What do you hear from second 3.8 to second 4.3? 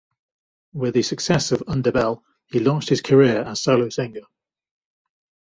singer.